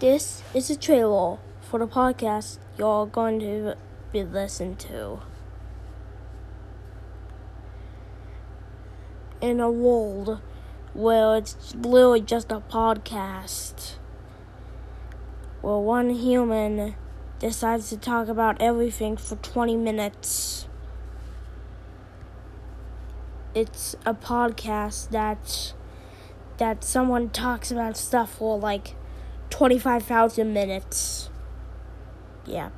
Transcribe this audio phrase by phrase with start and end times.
[0.00, 3.74] This is a trailer for the podcast you're going to
[4.12, 5.18] be listening to.
[9.40, 10.40] In a world
[10.94, 13.96] where it's literally just a podcast,
[15.62, 16.94] where one human
[17.40, 20.68] decides to talk about everything for 20 minutes.
[23.52, 25.72] It's a podcast that
[26.58, 28.94] that someone talks about stuff for like
[29.50, 31.30] 25,000 minutes.
[32.46, 32.70] Yeah.